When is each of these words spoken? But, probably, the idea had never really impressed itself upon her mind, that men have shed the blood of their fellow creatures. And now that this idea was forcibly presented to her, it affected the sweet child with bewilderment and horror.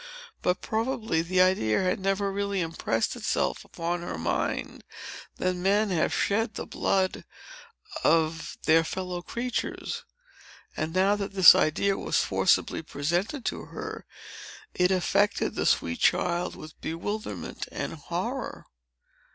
But, 0.41 0.63
probably, 0.63 1.21
the 1.21 1.41
idea 1.41 1.83
had 1.83 1.99
never 1.99 2.31
really 2.31 2.59
impressed 2.59 3.15
itself 3.15 3.63
upon 3.63 4.01
her 4.01 4.17
mind, 4.17 4.83
that 5.35 5.53
men 5.55 5.91
have 5.91 6.11
shed 6.11 6.55
the 6.55 6.65
blood 6.65 7.23
of 8.03 8.57
their 8.63 8.83
fellow 8.83 9.21
creatures. 9.21 10.03
And 10.75 10.91
now 10.91 11.15
that 11.17 11.33
this 11.33 11.53
idea 11.53 11.99
was 11.99 12.17
forcibly 12.23 12.81
presented 12.81 13.45
to 13.45 13.65
her, 13.65 14.07
it 14.73 14.89
affected 14.89 15.53
the 15.53 15.67
sweet 15.67 15.99
child 15.99 16.55
with 16.55 16.81
bewilderment 16.81 17.67
and 17.71 17.93
horror. 17.93 18.65